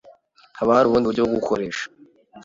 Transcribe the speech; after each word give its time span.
haba 0.57 0.71
hari 0.77 0.85
ubundi 0.87 1.05
buryo 1.07 1.21
bwo 1.23 1.33
gukoresha 1.37 1.85